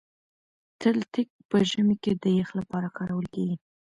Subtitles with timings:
[0.81, 3.55] تلتک په ژمي کي د يخ لپاره کارول کېږي.